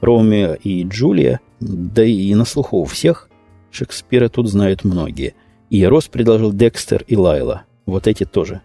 [0.01, 3.29] Ромео и Джулия, да и на слуху у всех.
[3.71, 5.33] Шекспира тут знают многие–
[5.69, 7.63] и Рос предложил Декстер и Лайла.
[7.85, 8.61] Вот эти тоже.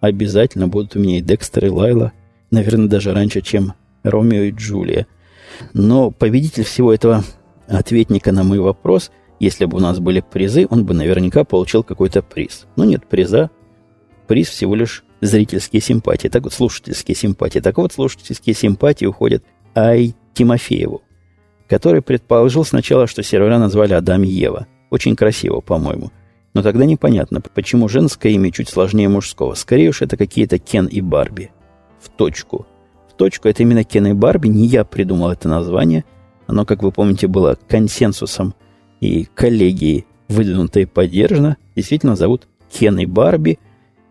[0.00, 2.12] Обязательно будут у меня и Декстер, и Лайла.
[2.50, 5.06] Наверное, даже раньше, чем Ромео и Джулия.
[5.72, 7.24] Но победитель всего этого
[7.66, 12.22] ответника на мой вопрос, если бы у нас были призы, он бы наверняка получил какой-то
[12.22, 12.66] приз.
[12.76, 13.50] Но нет приза.
[14.26, 16.28] Приз всего лишь зрительские симпатии.
[16.28, 17.60] Так вот, слушательские симпатии.
[17.60, 19.44] Так вот, слушательские симпатии уходят
[19.74, 21.02] Ай Тимофееву,
[21.68, 24.66] который предположил сначала, что сервера назвали Адам и Ева.
[24.90, 26.10] Очень красиво, по-моему.
[26.54, 29.54] Но тогда непонятно, почему женское имя чуть сложнее мужского.
[29.54, 31.50] Скорее уж это какие-то Кен и Барби.
[32.00, 32.66] В точку.
[33.18, 34.48] Точку это именно Кен и Барби.
[34.48, 36.04] Не я придумал это название.
[36.46, 38.54] Оно, как вы помните, было консенсусом
[39.00, 41.56] и коллегией выдвинуто и поддержано.
[41.74, 43.58] Действительно зовут Кен и Барби.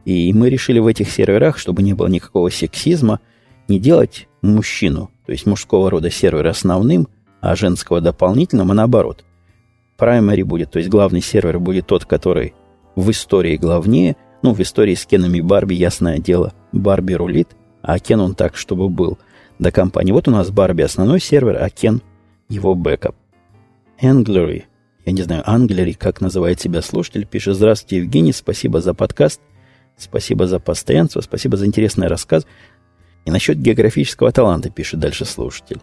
[0.06, 3.20] И мы решили в этих серверах, чтобы не было никакого сексизма,
[3.68, 7.08] не делать мужчину, то есть мужского рода сервер основным,
[7.42, 9.26] а женского дополнительным, а наоборот
[9.98, 12.54] primary будет, то есть главный сервер будет тот, который
[12.96, 14.16] в истории главнее.
[14.44, 17.50] Ну, в истории с Кеном и Барби, ясное дело, Барби рулит,
[17.88, 19.18] а Кен он так, чтобы был
[19.60, 20.12] для компании.
[20.12, 22.02] Вот у нас Барби основной сервер, а Кен
[22.50, 23.16] его бэкап.
[24.02, 24.66] Anglary,
[25.06, 29.40] я не знаю, Англери, как называет себя слушатель, пишет, здравствуйте, Евгений, спасибо за подкаст,
[29.96, 32.46] спасибо за постоянство, спасибо за интересный рассказ.
[33.24, 35.80] И насчет географического таланта, пишет дальше слушатель,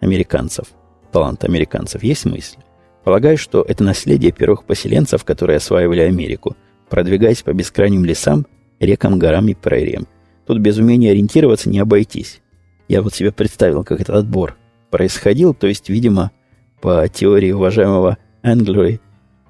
[0.00, 0.66] американцев,
[1.10, 2.58] талант американцев, есть мысль?
[3.02, 6.54] Полагаю, что это наследие первых поселенцев, которые осваивали Америку,
[6.90, 8.46] продвигаясь по бескрайним лесам,
[8.78, 10.06] рекам, горам и прериям.
[10.50, 12.40] Тут без умения ориентироваться не обойтись.
[12.88, 14.56] Я вот себе представил, как этот отбор
[14.90, 15.54] происходил.
[15.54, 16.32] То есть, видимо,
[16.80, 19.00] по теории уважаемого Энглери,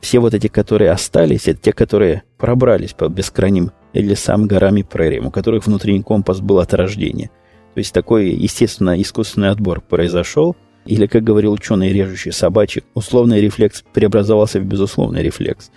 [0.02, 5.28] все вот эти, которые остались, это те, которые пробрались по бескрайним лесам, горам и прериям,
[5.28, 7.30] у которых внутренний компас был от рождения.
[7.72, 13.84] То есть такой, естественно, искусственный отбор произошел, или, как говорил ученый, режущий собачек, условный рефлекс
[13.94, 15.70] преобразовался в безусловный рефлекс.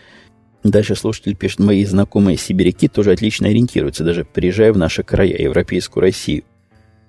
[0.64, 6.02] Дальше слушатель пишет, мои знакомые сибиряки тоже отлично ориентируются, даже приезжая в наши края, европейскую
[6.02, 6.44] Россию.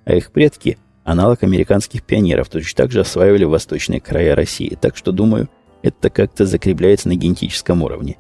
[0.05, 4.77] А их предки– аналог американских пионеров, точно так же осваивали восточные края России.
[4.81, 5.49] Так что, думаю,
[5.83, 8.17] это как-то закрепляется на генетическом уровне.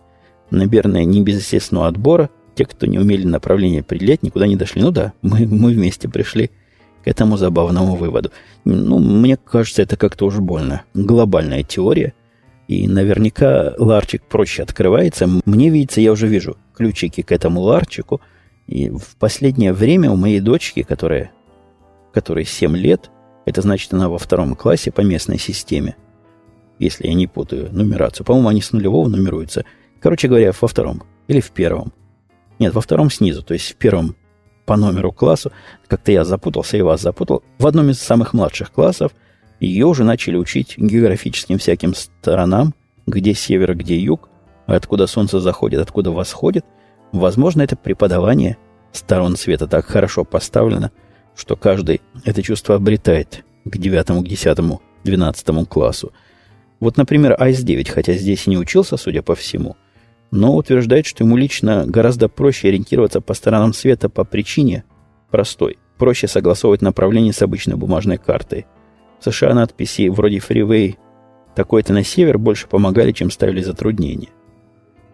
[0.50, 4.82] Наверное, не без естественного отбора, те, кто не умели направление определять, никуда не дошли.
[4.82, 6.50] Ну да, мы, мы вместе пришли
[7.02, 8.30] к этому забавному выводу.
[8.64, 10.82] Ну, мне кажется, это как-то уж больно.
[10.94, 12.14] Глобальная теория.
[12.66, 15.28] И наверняка ларчик проще открывается.
[15.44, 18.20] Мне видится, я уже вижу ключики к этому ларчику.
[18.66, 21.30] И в последнее время у моей дочки, которая,
[22.12, 23.10] которой 7 лет,
[23.44, 25.96] это значит, она во втором классе по местной системе,
[26.78, 28.24] если я не путаю нумерацию.
[28.24, 29.64] По-моему, они с нулевого нумеруются.
[30.00, 31.92] Короче говоря, во втором или в первом.
[32.58, 34.16] Нет, во втором снизу, то есть в первом
[34.64, 35.52] по номеру классу.
[35.86, 37.42] Как-то я запутался и вас запутал.
[37.58, 39.12] В одном из самых младших классов
[39.64, 42.74] ее уже начали учить географическим всяким сторонам,
[43.06, 44.28] где север, где юг,
[44.66, 46.64] откуда солнце заходит, откуда восходит.
[47.12, 48.56] Возможно, это преподавание
[48.92, 50.90] сторон света так хорошо поставлено,
[51.34, 56.12] что каждый это чувство обретает к девятому, к десятому, двенадцатому классу–
[56.84, 59.76] вот, например, АС-9, хотя здесь и не учился, судя по всему,
[60.30, 64.84] но утверждает, что ему лично гораздо проще ориентироваться по сторонам света по причине
[65.30, 65.78] простой.
[65.96, 68.66] Проще согласовывать направление с обычной бумажной картой.
[69.24, 70.98] США надписи вроде «Фривей»
[71.54, 74.28] такой-то на север больше помогали, чем ставили затруднения.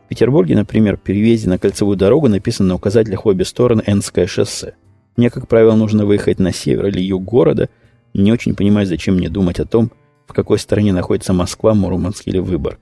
[0.07, 4.27] В Петербурге, например, при въезде на кольцевую дорогу написано на указателях в обе стороны «Энское
[4.27, 4.75] шоссе».
[5.17, 7.69] Мне, как правило, нужно выехать на север или юг города.
[8.15, 9.93] Не очень понимаю, зачем мне думать о том,
[10.27, 12.81] в какой стране находится Москва, Мурманск или Выборг.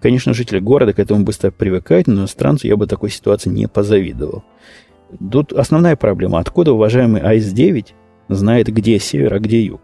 [0.00, 4.42] Конечно, жители города к этому быстро привыкают, но иностранцу я бы такой ситуации не позавидовал.
[5.30, 6.38] Тут основная проблема.
[6.40, 7.88] Откуда уважаемый АИС-9
[8.28, 9.82] знает, где север, а где юг?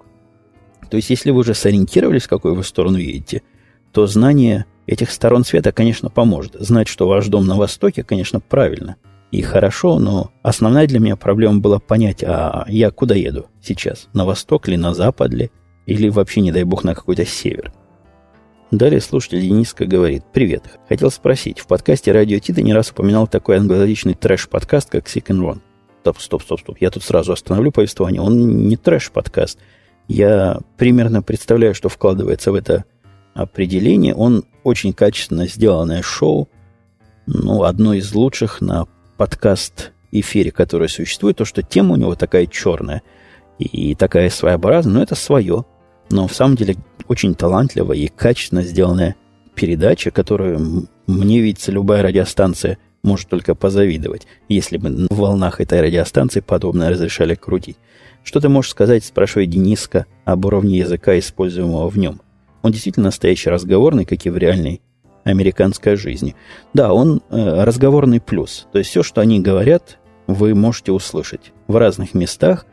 [0.93, 3.41] То есть, если вы уже сориентировались, в какую вы сторону едете,
[3.93, 6.55] то знание этих сторон света, конечно, поможет.
[6.61, 8.97] Знать, что ваш дом на востоке, конечно, правильно
[9.31, 14.11] и хорошо, но основная для меня проблема была понять, а я куда еду сейчас?
[14.13, 15.51] На восток ли, на запад ли?
[15.87, 17.73] Или вообще, не дай бог, на какой-то север.
[18.71, 20.25] Далее слушатель Дениска говорит.
[20.31, 20.65] Привет.
[20.91, 21.59] Хотел спросить.
[21.59, 25.61] В подкасте Радио Тита не раз упоминал такой англоязычный трэш-подкаст, как Sick and Run.
[26.03, 26.77] Стоп, стоп, стоп, стоп.
[26.81, 28.21] Я тут сразу остановлю повествование.
[28.21, 29.59] Он не трэш-подкаст.
[30.15, 32.85] Я примерно представляю, что вкладывается в это
[33.35, 34.15] определение.
[34.15, 36.49] Он очень качественно сделанное шоу.
[37.27, 41.37] Ну, одно из лучших на подкаст-эфире, которое существует.
[41.37, 43.03] То, что тема у него такая черная
[43.59, 45.65] и такая своеобразная, но это свое
[46.13, 46.77] но в самом деле
[47.09, 49.17] очень талантливая и качественно сделанная
[49.55, 56.41] передача, которую мне видится любая радиостанция может только позавидовать, если бы на волнах этой радиостанции
[56.41, 57.77] подобное разрешали крутить.
[58.25, 62.21] Что ты можешь сказать, спрашивает Дениска, об уровне языка, используемого в нем?
[62.63, 64.81] Он действительно настоящий разговорный, как и в реальной
[65.25, 66.37] американской жизни.
[66.75, 68.67] Да, он э, разговорный плюс.
[68.73, 72.67] То есть все, что они говорят, вы можете услышать в разных местах.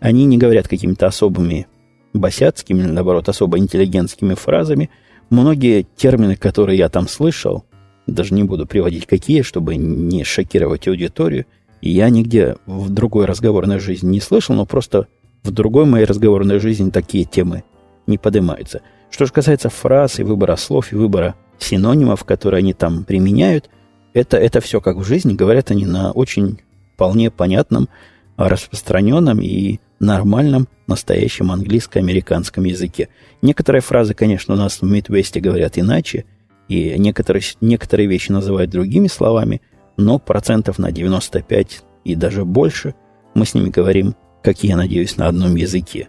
[0.00, 1.66] Они не говорят какими-то особыми
[2.12, 4.90] босяцкими, или наоборот, особо интеллигентскими фразами,
[5.30, 7.64] многие термины, которые я там слышал,
[8.06, 11.46] даже не буду приводить какие, чтобы не шокировать аудиторию,
[11.88, 15.08] я нигде в другой разговорной жизни не слышал, но просто
[15.42, 17.64] в другой моей разговорной жизни такие темы
[18.06, 18.82] не поднимаются.
[19.10, 23.70] Что же касается фраз и выбора слов, и выбора синонимов, которые они там применяют,
[24.12, 26.60] это, это все как в жизни, говорят они на очень
[26.94, 27.88] вполне понятном,
[28.36, 33.08] распространенном и нормальном настоящем английско-американском языке.
[33.42, 36.24] Некоторые фразы, конечно, у нас в Мидвесте говорят иначе,
[36.68, 39.60] и некоторые, некоторые вещи называют другими словами,
[40.00, 42.94] но процентов на 95 и даже больше
[43.34, 46.08] мы с ними говорим, как я надеюсь, на одном языке.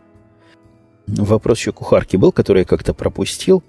[1.08, 3.64] Вопрос еще кухарки был, который я как-то пропустил,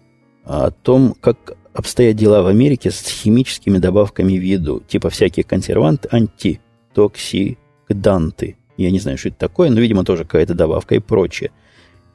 [0.45, 6.09] о том, как обстоят дела в Америке с химическими добавками в еду, типа всякие консерванты,
[6.11, 11.51] антитоксикданты– я не знаю, что это такое, но, видимо, тоже какая-то добавка и прочее.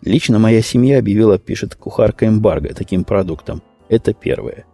[0.02, 3.62] Лично моя семья объявила, пишет кухарка, эмбарго таким продуктом.
[3.90, 4.66] Это первое.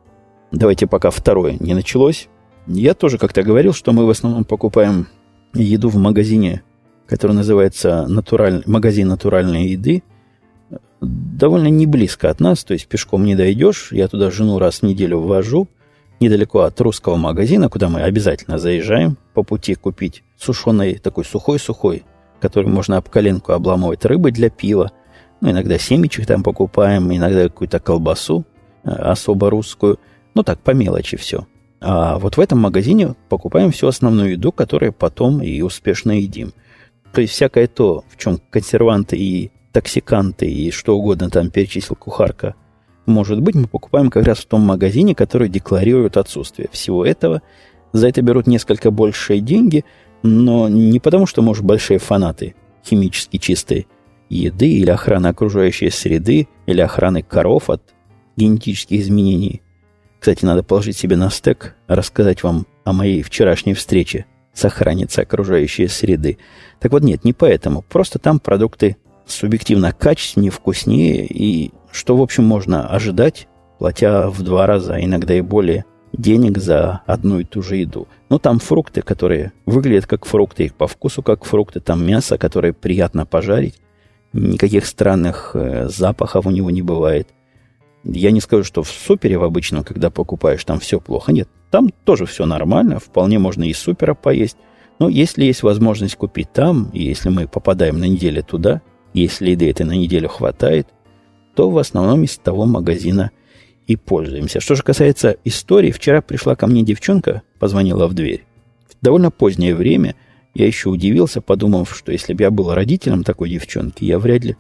[0.52, 2.30] Давайте пока второе не началось.
[2.68, 5.08] Я тоже как-то говорил, что мы в основном покупаем
[5.54, 6.64] еду в магазине,
[7.08, 8.64] который называется натураль...
[8.66, 10.04] магазин натуральной еды.
[11.02, 13.92] Довольно не близко от нас, то есть пешком не дойдешь.
[13.92, 15.68] Я туда жену раз в неделю ввожу–
[16.24, 22.04] недалеко от русского магазина, куда мы обязательно заезжаем, по пути купить сушеный, такой сухой-сухой,
[22.40, 24.92] который можно об коленку обламывать, рыбы для пива.
[25.42, 28.46] Ну, иногда семечек там покупаем, иногда какую-то колбасу
[28.84, 30.00] э, особо русскую.
[30.36, 31.46] Ну, так, по мелочи все.
[31.86, 36.54] А вот в этом магазине покупаем всю основную еду, которую потом и успешно едим.
[37.12, 42.56] То есть всякое то, в чем консерванты и токсиканты и что угодно там перечислил кухарка,
[43.06, 47.42] может быть, мы покупаем как раз в том магазине, который декларирует отсутствие всего этого.
[47.92, 49.84] За это берут несколько большие деньги,
[50.22, 52.56] но не потому, что, может, большие фанаты
[52.86, 53.88] химически чистой
[54.30, 57.82] еды или охраны окружающей среды, или охраны коров от
[58.38, 59.62] генетических изменений.
[60.24, 65.90] Кстати, надо положить себе на стек, рассказать вам о моей вчерашней встрече с охранницей окружающей
[65.90, 66.38] среды.
[66.80, 67.82] Так вот, нет, не поэтому.
[67.82, 68.96] Просто там продукты
[69.28, 73.50] субъективно качественнее, вкуснее, и что, в общем, можно ожидать,
[73.80, 78.08] платя в два раза, иногда и более, денег за одну и ту же еду.
[78.30, 82.72] Но там фрукты, которые выглядят как фрукты, их по вкусу как фрукты, там мясо, которое
[82.72, 83.76] приятно пожарить,
[84.32, 87.28] никаких странных э, запахов у него не бывает.
[88.04, 91.32] Я не скажу, что в супере в обычном, когда покупаешь, там все плохо.
[91.32, 94.58] Нет, там тоже все нормально, вполне можно и супера поесть.
[95.00, 98.82] Но если есть возможность купить там, и если мы попадаем на неделю туда–
[99.14, 100.88] если еды этой на неделю хватает,
[101.56, 103.32] то в основном из того магазина
[103.86, 104.60] и пользуемся.
[104.60, 108.46] Что же касается истории, вчера пришла ко мне девчонка, позвонила в дверь.
[108.90, 110.16] В довольно позднее время
[110.56, 114.58] я еще удивился, подумав, что если бы я был родителем такой девчонки, я вряд ли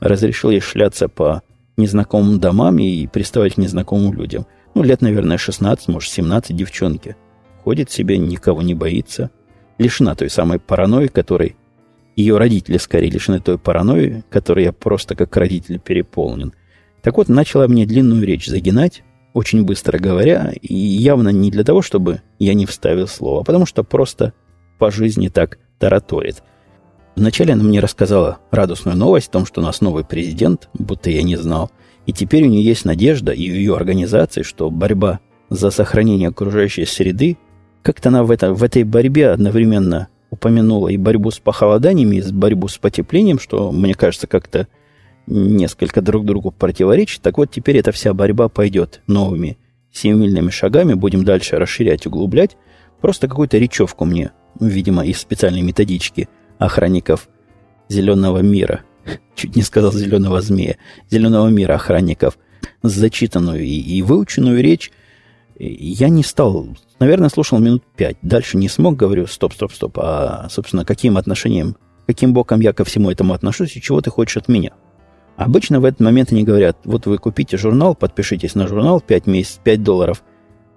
[0.00, 1.42] разрешил ей шляться по
[1.76, 4.46] незнакомым домам и приставать к незнакомым людям.
[4.74, 7.16] Ну, лет, наверное, 16, может, 17 девчонки.
[7.64, 9.30] Ходит себе, никого не боится.
[9.78, 11.56] Лишена той самой паранойи, которой
[12.16, 16.54] ее родители скорее лишены той паранойи, которой я просто как родитель переполнен.
[17.02, 19.02] Так вот, начала мне длинную речь загинать,
[19.34, 23.66] очень быстро говоря, и явно не для того, чтобы я не вставил слово, а потому
[23.66, 24.32] что просто
[24.78, 26.42] по жизни так тараторит.
[27.16, 31.22] Вначале она мне рассказала радостную новость о том, что у нас новый президент, будто я
[31.22, 31.70] не знал,
[32.04, 36.84] и теперь у нее есть надежда и у ее организации, что борьба за сохранение окружающей
[36.84, 37.38] среды,
[37.82, 42.68] как-то она в, это, в этой борьбе одновременно упомянула и борьбу с похолоданиями, и борьбу
[42.68, 44.68] с потеплением, что, мне кажется, как-то
[45.26, 47.22] несколько друг другу противоречит.
[47.22, 49.58] Так вот, теперь эта вся борьба пойдет новыми
[49.92, 52.56] семимильными шагами, будем дальше расширять, углублять.
[53.00, 56.28] Просто какую-то речевку мне, видимо, из специальной методички
[56.58, 57.28] охранников
[57.88, 58.82] зеленого мира,
[59.34, 60.76] чуть не сказал зеленого змея,
[61.10, 62.38] зеленого мира охранников,
[62.82, 64.90] зачитанную и, и выученную речь,
[65.58, 68.16] я не стал Наверное, слушал минут пять.
[68.22, 69.98] Дальше не смог, говорю, стоп, стоп, стоп.
[69.98, 71.76] А, собственно, каким отношением,
[72.06, 74.72] каким боком я ко всему этому отношусь и чего ты хочешь от меня?
[75.36, 79.60] Обычно в этот момент они говорят, вот вы купите журнал, подпишитесь на журнал 5, месяц,
[79.62, 80.22] 5 долларов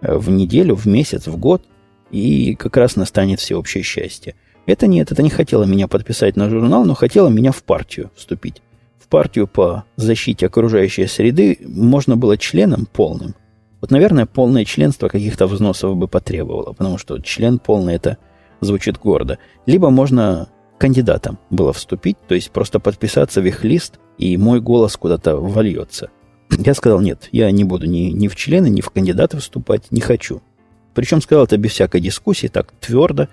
[0.01, 1.63] э, в неделю, в месяц, в год,
[2.11, 4.36] и как раз настанет всеобщее счастье.
[4.70, 8.61] Это нет, это не хотело меня подписать на журнал, но хотело меня в партию вступить.
[8.99, 13.36] В партию по защите окружающей среды можно было членом полным–
[13.82, 18.17] вот, наверное, полное членство каких-то взносов бы потребовало, потому что член полный это
[18.61, 19.39] звучит гордо.
[19.65, 24.97] Либо можно кандидатом было вступить, то есть просто подписаться в их лист, и мой голос
[24.97, 26.09] куда-то вольется.
[26.49, 30.01] Я сказал, нет, я не буду ни, ни в члены, ни в кандидаты вступать, не
[30.01, 30.41] хочу.
[30.93, 33.28] Причем сказал это без всякой дискуссии, так твердо.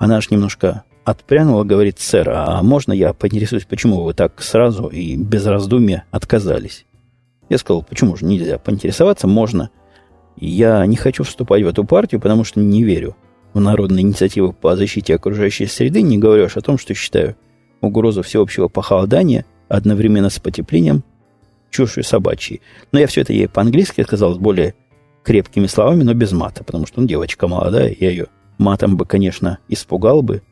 [0.00, 5.14] Она аж немножко отпрянула, говорит, сэр, а можно я поинтересуюсь, почему вы так сразу и
[5.14, 6.86] без раздумья отказались?
[7.50, 9.68] Я сказал, почему же нельзя поинтересоваться, можно.
[10.36, 13.14] Я не хочу вступать в эту партию, потому что не верю
[13.52, 17.36] в народные инициативы по защите окружающей среды, не говорю о том, что считаю
[17.82, 21.04] угрозу всеобщего похолодания одновременно с потеплением
[21.68, 22.62] чушью собачьей.
[22.90, 24.74] Но я все это ей по-английски сказал с более
[25.24, 28.28] крепкими словами, но без мата, потому что он девочка молодая, я ее
[28.60, 30.42] матом бы, конечно, испугал бы,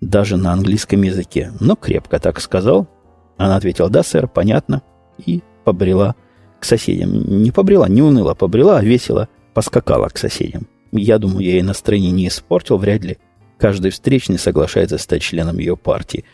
[0.00, 1.52] даже на английском языке.
[1.60, 2.88] Но крепко так сказал.
[3.36, 4.82] Она ответила, да, сэр, понятно,
[5.24, 6.14] и побрела
[6.60, 7.12] к соседям.
[7.12, 10.68] Не побрела, не уныла, побрела, а весело поскакала к соседям.
[10.92, 13.18] Я думаю, я ей настроение не испортил, вряд ли.
[13.58, 16.24] Каждый встречный соглашается стать членом ее партии.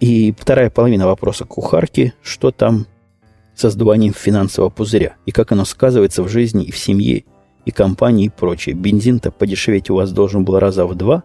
[0.00, 2.86] И вторая половина вопроса кухарки, что там
[3.54, 7.24] со сдуванием финансового пузыря, и как оно сказывается в жизни и в семье,
[7.64, 8.74] и компании и прочее.
[8.74, 11.24] Бензин-то подешеветь у вас должен был раза в два?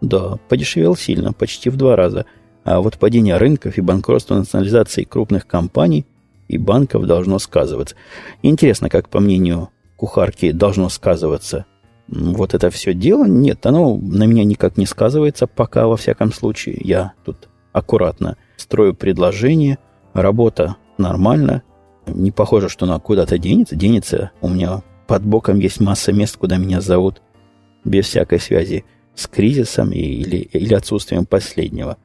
[0.00, 2.26] Да, подешевел сильно, почти в два раза.
[2.64, 6.06] А вот падение рынков и банкротство национализации крупных компаний
[6.48, 7.96] и банков должно сказываться.
[8.42, 11.66] Интересно, как по мнению кухарки должно сказываться
[12.08, 13.24] вот это все дело.
[13.24, 16.78] Нет, оно на меня никак не сказывается пока, во всяком случае.
[16.80, 19.78] Я тут аккуратно строю предложение,
[20.12, 21.62] работа нормально.
[22.06, 23.76] Не похоже, что она куда-то денется.
[23.76, 24.32] Денется.
[24.40, 24.82] У меня
[25.12, 27.20] под боком есть масса мест, куда меня зовут
[27.84, 31.98] без всякой связи с кризисом или, или отсутствием последнего.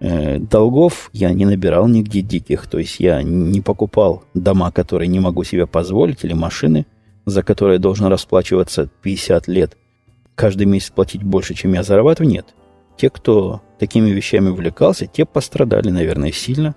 [0.00, 5.20] Э, долгов я не набирал нигде диких, то есть я не покупал дома, которые не
[5.20, 6.86] могу себе позволить, или машины,
[7.24, 9.76] за которые должен расплачиваться 50 лет,
[10.34, 12.46] каждый месяц платить больше, чем я зарабатываю, нет.
[12.96, 16.74] Те, кто такими вещами увлекался, те пострадали, наверное, сильно.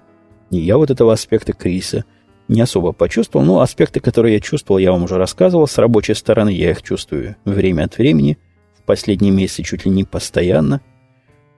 [0.52, 2.06] И я вот этого аспекта кризиса
[2.48, 3.46] не особо почувствовал.
[3.46, 5.68] Но аспекты, которые я чувствовал, я вам уже рассказывал.
[5.68, 8.38] С рабочей стороны я их чувствую время от времени.
[8.80, 10.82] В последние месяцы чуть ли не постоянно.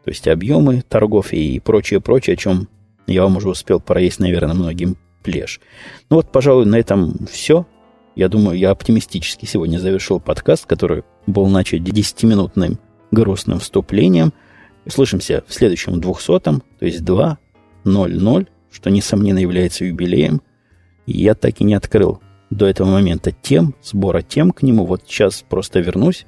[0.04, 2.68] То есть объемы торгов и прочее-прочее, о чем
[3.08, 5.60] я вам уже успел проесть, наверное, многим плешь.
[6.10, 7.66] Ну вот, пожалуй, на этом все.
[8.16, 12.80] Я думаю, я оптимистически сегодня завершил подкаст, который был начат 10-минутным
[13.12, 14.34] грустным вступлением.
[14.86, 20.42] Услышимся в следующем 200 то есть 2.00, что, несомненно, является юбилеем.
[21.12, 24.86] Я так и не открыл до этого момента тем, сбора тем к нему.
[24.86, 26.26] Вот сейчас просто вернусь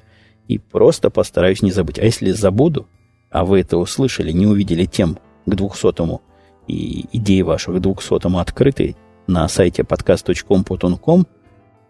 [0.48, 1.98] и просто постараюсь не забыть.
[1.98, 2.88] А если забуду,
[3.30, 6.20] а вы это услышали, не увидели тем к 200
[6.68, 11.26] и идеи ваших к 200 открыты на сайте podcast.com.com,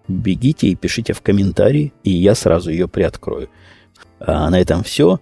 [0.08, 3.48] бегите и пишите в комментарии, и я сразу ее приоткрою.
[4.20, 5.18] А на этом все.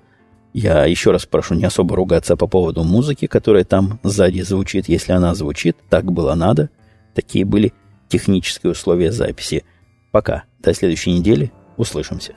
[0.53, 4.89] Я еще раз прошу не особо ругаться по поводу музыки, которая там сзади звучит.
[4.89, 6.71] Если она звучит, так было надо.
[7.21, 7.75] Такие были
[8.09, 9.65] технические условия записи.
[10.11, 10.45] Пока.
[10.61, 11.53] До следующей недели.
[11.77, 12.35] Услышимся.